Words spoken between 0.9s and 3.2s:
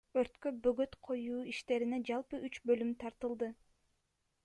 коюу иштерине жалпы үч бөлүм